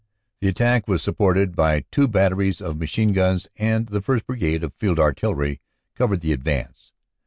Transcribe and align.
The 0.39 0.47
attack 0.47 0.87
was 0.87 1.03
supported 1.03 1.55
by 1.55 1.85
two 1.91 2.07
batteries 2.07 2.59
of 2.59 2.79
machine 2.79 3.13
guns 3.13 3.47
and 3.57 3.85
the 3.85 4.01
1st. 4.01 4.25
Brigade 4.25 4.63
of 4.63 4.73
Field 4.73 4.97
Artillery 4.97 5.61
covered 5.93 6.21
the 6.21 6.33
advance. 6.33 6.91